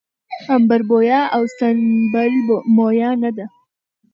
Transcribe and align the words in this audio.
عنبربويه 0.49 1.19
او 1.35 1.41
سنبل 1.59 2.33
مويه 2.75 3.09
نه 3.21 3.29
ده 3.37 3.45